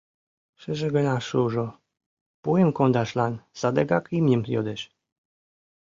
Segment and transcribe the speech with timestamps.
[0.61, 1.67] Шыже гына шужо,
[2.41, 4.81] пуым кондашлан садыгак имньым йодеш.